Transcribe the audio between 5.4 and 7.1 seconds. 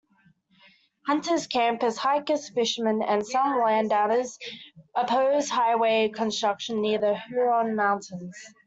highway construction near